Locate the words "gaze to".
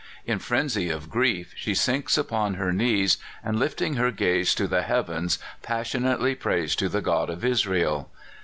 4.09-4.67